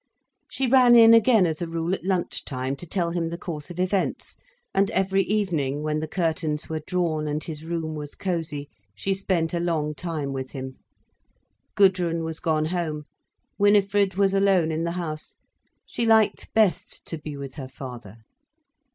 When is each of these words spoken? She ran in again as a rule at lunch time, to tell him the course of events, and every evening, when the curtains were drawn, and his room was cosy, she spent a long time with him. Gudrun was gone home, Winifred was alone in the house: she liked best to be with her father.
She 0.49 0.65
ran 0.65 0.95
in 0.95 1.13
again 1.13 1.45
as 1.45 1.61
a 1.61 1.67
rule 1.67 1.93
at 1.93 2.03
lunch 2.03 2.43
time, 2.43 2.75
to 2.77 2.87
tell 2.87 3.11
him 3.11 3.29
the 3.29 3.37
course 3.37 3.69
of 3.69 3.79
events, 3.79 4.35
and 4.73 4.89
every 4.89 5.21
evening, 5.21 5.83
when 5.83 5.99
the 5.99 6.07
curtains 6.07 6.67
were 6.67 6.81
drawn, 6.87 7.27
and 7.27 7.43
his 7.43 7.63
room 7.63 7.93
was 7.93 8.15
cosy, 8.15 8.67
she 8.95 9.13
spent 9.13 9.53
a 9.53 9.59
long 9.59 9.93
time 9.93 10.33
with 10.33 10.53
him. 10.53 10.79
Gudrun 11.75 12.23
was 12.23 12.39
gone 12.39 12.65
home, 12.65 13.03
Winifred 13.59 14.15
was 14.15 14.33
alone 14.33 14.71
in 14.71 14.85
the 14.85 14.93
house: 14.93 15.35
she 15.85 16.07
liked 16.07 16.51
best 16.55 17.05
to 17.05 17.19
be 17.19 17.37
with 17.37 17.53
her 17.53 17.67
father. 17.67 18.17